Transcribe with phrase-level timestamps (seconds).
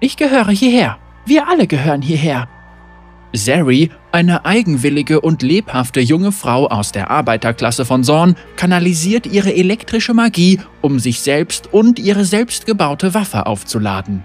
[0.00, 0.98] Ich gehöre hierher.
[1.26, 2.48] Wir alle gehören hierher.
[3.34, 10.14] Zeri, eine eigenwillige und lebhafte junge Frau aus der Arbeiterklasse von Zorn, kanalisiert ihre elektrische
[10.14, 14.24] Magie, um sich selbst und ihre selbstgebaute Waffe aufzuladen.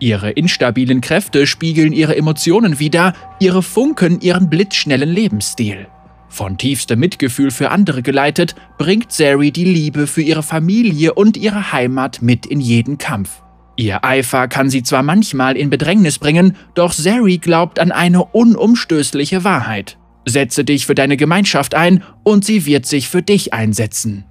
[0.00, 5.86] Ihre instabilen Kräfte spiegeln ihre Emotionen wider, ihre Funken ihren blitzschnellen Lebensstil.
[6.28, 11.72] Von tiefstem Mitgefühl für andere geleitet, bringt Zeri die Liebe für ihre Familie und ihre
[11.72, 13.42] Heimat mit in jeden Kampf.
[13.78, 19.44] Ihr Eifer kann sie zwar manchmal in Bedrängnis bringen, doch Zeri glaubt an eine unumstößliche
[19.44, 19.98] Wahrheit.
[20.24, 24.24] Setze dich für deine Gemeinschaft ein und sie wird sich für dich einsetzen.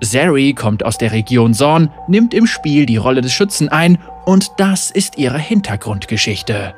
[0.00, 4.52] Zeri kommt aus der Region Zorn, nimmt im Spiel die Rolle des Schützen ein und
[4.56, 6.74] das ist ihre Hintergrundgeschichte.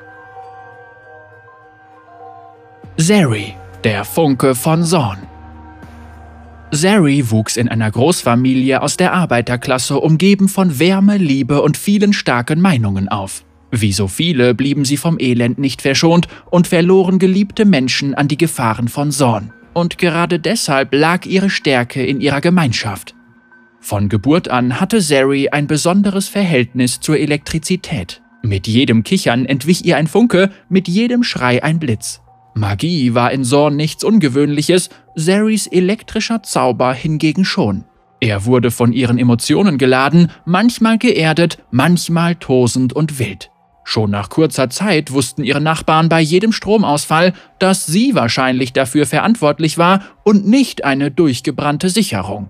[2.96, 5.18] Zeri, der Funke von Zorn.
[6.72, 12.60] Zari wuchs in einer Großfamilie aus der Arbeiterklasse, umgeben von Wärme, Liebe und vielen starken
[12.60, 13.44] Meinungen auf.
[13.70, 18.38] Wie so viele blieben sie vom Elend nicht verschont und verloren geliebte Menschen an die
[18.38, 19.52] Gefahren von Zorn.
[19.74, 23.14] Und gerade deshalb lag ihre Stärke in ihrer Gemeinschaft.
[23.80, 28.22] Von Geburt an hatte Zari ein besonderes Verhältnis zur Elektrizität.
[28.42, 32.20] Mit jedem Kichern entwich ihr ein Funke, mit jedem Schrei ein Blitz.
[32.56, 37.84] Magie war in Zorn nichts Ungewöhnliches, Zaris elektrischer Zauber hingegen schon.
[38.20, 43.50] Er wurde von ihren Emotionen geladen, manchmal geerdet, manchmal tosend und wild.
[43.84, 49.76] Schon nach kurzer Zeit wussten ihre Nachbarn bei jedem Stromausfall, dass sie wahrscheinlich dafür verantwortlich
[49.76, 52.48] war und nicht eine durchgebrannte Sicherung.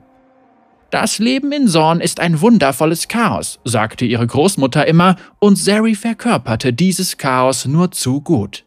[0.90, 6.72] Das Leben in Zorn ist ein wundervolles Chaos, sagte ihre Großmutter immer, und Zeri verkörperte
[6.72, 8.65] dieses Chaos nur zu gut.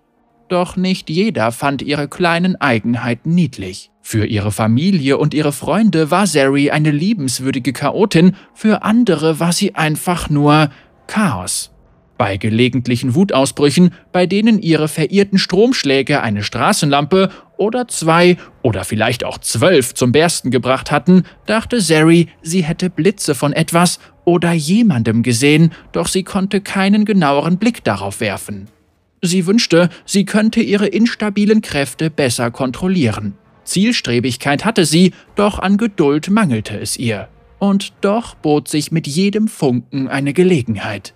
[0.49, 3.91] Doch nicht jeder fand ihre kleinen Eigenheiten niedlich.
[4.01, 9.75] Für ihre Familie und ihre Freunde war Zeri eine liebenswürdige Chaotin, für andere war sie
[9.75, 10.71] einfach nur
[11.05, 11.71] Chaos.
[12.17, 19.37] Bei gelegentlichen Wutausbrüchen, bei denen ihre verirrten Stromschläge eine Straßenlampe oder zwei oder vielleicht auch
[19.37, 25.71] zwölf zum Bersten gebracht hatten, dachte Zeri, sie hätte Blitze von etwas oder jemandem gesehen,
[25.91, 28.67] doch sie konnte keinen genaueren Blick darauf werfen.
[29.21, 33.35] Sie wünschte, sie könnte ihre instabilen Kräfte besser kontrollieren.
[33.63, 37.27] Zielstrebigkeit hatte sie, doch an Geduld mangelte es ihr.
[37.59, 41.13] Und doch bot sich mit jedem Funken eine Gelegenheit.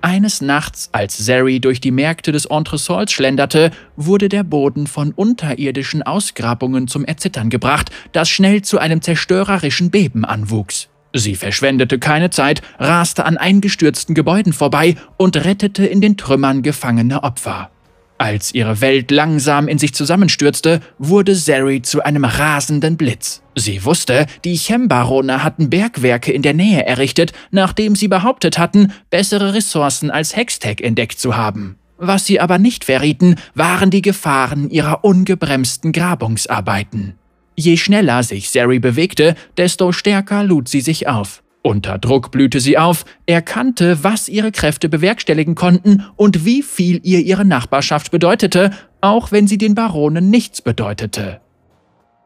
[0.00, 6.02] Eines Nachts, als Zeri durch die Märkte des Entresols schlenderte, wurde der Boden von unterirdischen
[6.02, 10.88] Ausgrabungen zum Erzittern gebracht, das schnell zu einem zerstörerischen Beben anwuchs.
[11.14, 17.22] Sie verschwendete keine Zeit, raste an eingestürzten Gebäuden vorbei und rettete in den Trümmern gefangene
[17.22, 17.70] Opfer.
[18.18, 23.42] Als ihre Welt langsam in sich zusammenstürzte, wurde Zeri zu einem rasenden Blitz.
[23.54, 29.54] Sie wusste, die Chem-Barone hatten Bergwerke in der Nähe errichtet, nachdem sie behauptet hatten, bessere
[29.54, 31.76] Ressourcen als Hextech entdeckt zu haben.
[31.96, 37.17] Was sie aber nicht verrieten, waren die Gefahren ihrer ungebremsten Grabungsarbeiten.
[37.60, 41.42] Je schneller sich Sari bewegte, desto stärker lud sie sich auf.
[41.62, 47.18] Unter Druck blühte sie auf, erkannte, was ihre Kräfte bewerkstelligen konnten und wie viel ihr
[47.18, 48.70] ihre Nachbarschaft bedeutete,
[49.00, 51.40] auch wenn sie den Baronen nichts bedeutete.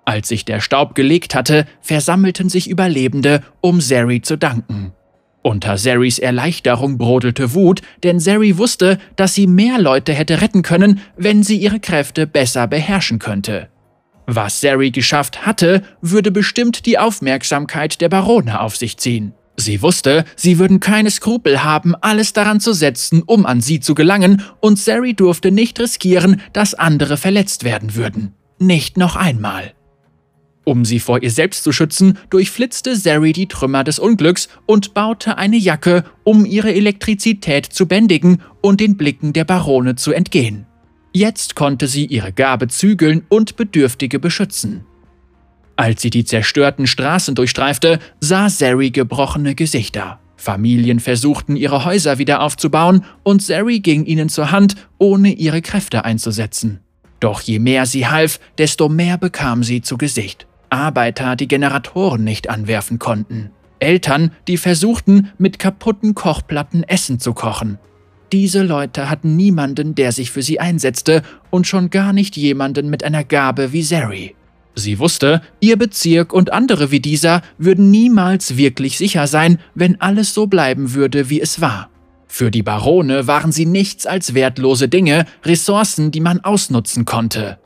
[0.04, 4.92] Als sich der Staub gelegt hatte, versammelten sich Überlebende, um Zeri zu danken.
[5.40, 11.00] Unter Zeris Erleichterung brodelte Wut, denn Zeri wusste, dass sie mehr Leute hätte retten können,
[11.16, 13.71] wenn sie ihre Kräfte besser beherrschen könnte.
[14.34, 19.34] Was Sari geschafft hatte, würde bestimmt die Aufmerksamkeit der Barone auf sich ziehen.
[19.58, 23.94] Sie wusste, sie würden keine Skrupel haben, alles daran zu setzen, um an sie zu
[23.94, 28.32] gelangen, und Sari durfte nicht riskieren, dass andere verletzt werden würden.
[28.58, 29.74] Nicht noch einmal.
[30.64, 35.36] Um sie vor ihr selbst zu schützen, durchflitzte Sari die Trümmer des Unglücks und baute
[35.36, 40.66] eine Jacke, um ihre Elektrizität zu bändigen und den Blicken der Barone zu entgehen.
[41.12, 44.86] Jetzt konnte sie ihre Gabe zügeln und Bedürftige beschützen.
[45.76, 50.20] Als sie die zerstörten Straßen durchstreifte, sah Zeri gebrochene Gesichter.
[50.36, 56.04] Familien versuchten, ihre Häuser wieder aufzubauen, und Zeri ging ihnen zur Hand, ohne ihre Kräfte
[56.04, 56.80] einzusetzen.
[57.20, 60.46] Doch je mehr sie half, desto mehr bekam sie zu Gesicht.
[60.70, 63.50] Arbeiter, die Generatoren nicht anwerfen konnten.
[63.78, 67.78] Eltern, die versuchten, mit kaputten Kochplatten Essen zu kochen.
[68.32, 73.04] Diese Leute hatten niemanden, der sich für sie einsetzte und schon gar nicht jemanden mit
[73.04, 74.34] einer Gabe wie Zeri.
[74.74, 80.32] Sie wusste, ihr Bezirk und andere wie dieser würden niemals wirklich sicher sein, wenn alles
[80.32, 81.90] so bleiben würde, wie es war.
[82.26, 87.58] Für die Barone waren sie nichts als wertlose Dinge, Ressourcen, die man ausnutzen konnte.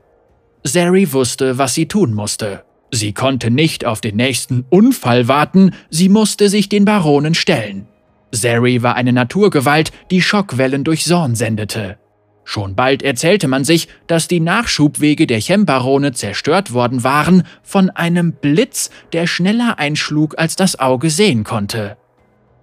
[0.65, 2.65] Zeri wusste, was sie tun musste.
[2.91, 7.87] Sie konnte nicht auf den nächsten Unfall warten, sie musste sich den Baronen stellen.
[8.33, 11.99] Zeri war eine Naturgewalt, die Schockwellen durch Sorn sendete.
[12.45, 18.33] Schon bald erzählte man sich, dass die Nachschubwege der Chembarone zerstört worden waren von einem
[18.33, 21.97] Blitz, der schneller einschlug, als das Auge sehen konnte.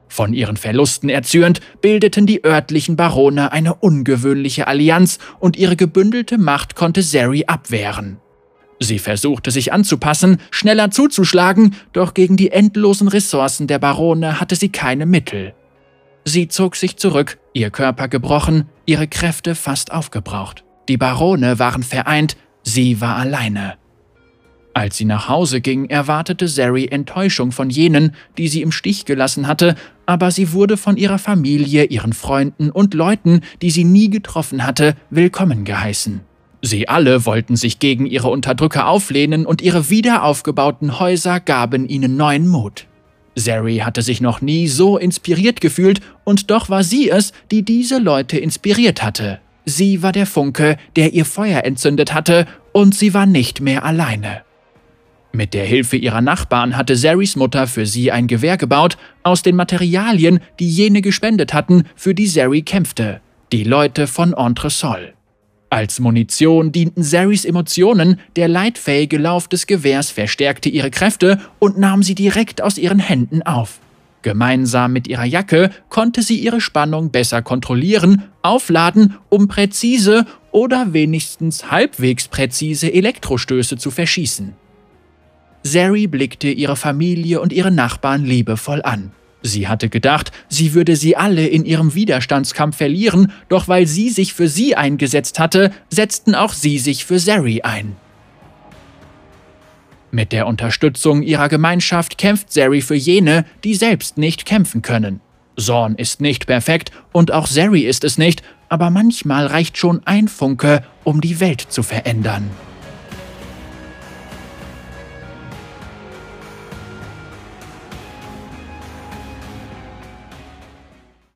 [0.07, 6.75] Von ihren Verlusten erzürnt, bildeten die örtlichen Barone eine ungewöhnliche Allianz und ihre gebündelte Macht
[6.75, 8.19] konnte Zeri abwehren.
[8.83, 14.69] Sie versuchte sich anzupassen, schneller zuzuschlagen, doch gegen die endlosen Ressourcen der Barone hatte sie
[14.69, 15.53] keine Mittel.
[16.25, 20.65] Sie zog sich zurück, ihr Körper gebrochen, ihre Kräfte fast aufgebraucht.
[20.89, 23.75] Die Barone waren vereint, sie war alleine.
[24.73, 29.47] Als sie nach Hause ging, erwartete Zeri Enttäuschung von jenen, die sie im Stich gelassen
[29.47, 29.75] hatte,
[30.05, 34.95] aber sie wurde von ihrer Familie, ihren Freunden und Leuten, die sie nie getroffen hatte,
[35.09, 36.32] willkommen geheißen.
[36.65, 42.47] Sie alle wollten sich gegen ihre Unterdrücker auflehnen und ihre wiederaufgebauten Häuser gaben ihnen neuen
[42.47, 42.87] Mut.
[43.35, 47.99] Zeri hatte sich noch nie so inspiriert gefühlt, und doch war sie es, die diese
[47.99, 49.41] Leute inspiriert hatte.
[49.65, 54.43] Sie war der Funke, der ihr Feuer entzündet hatte, und sie war nicht mehr alleine.
[55.33, 59.57] Mit der Hilfe ihrer Nachbarn hatte Zeris Mutter für sie ein Gewehr gebaut, aus den
[59.57, 63.19] Materialien, die jene gespendet hatten, für die Zeri kämpfte,
[63.51, 65.13] die Leute von Entresol.
[65.73, 72.03] Als Munition dienten Zeris Emotionen, der leitfähige Lauf des Gewehrs verstärkte ihre Kräfte und nahm
[72.03, 73.79] sie direkt aus ihren Händen auf.
[74.21, 81.71] Gemeinsam mit ihrer Jacke konnte sie ihre Spannung besser kontrollieren, aufladen, um präzise oder wenigstens
[81.71, 84.53] halbwegs präzise Elektrostöße zu verschießen.
[85.63, 89.11] Zeri blickte ihre Familie und ihre Nachbarn liebevoll an.
[89.45, 94.33] Sie hatte gedacht, sie würde sie alle in ihrem Widerstandskampf verlieren, doch weil sie sich
[94.33, 97.97] für sie eingesetzt hatte, setzten auch sie sich für Zeri ein.
[100.11, 105.19] Mit der Unterstützung ihrer Gemeinschaft kämpft Zeri für jene, die selbst nicht kämpfen können.
[105.57, 110.29] Zorn ist nicht perfekt und auch Zeri ist es nicht, aber manchmal reicht schon ein
[110.29, 112.49] Funke, um die Welt zu verändern.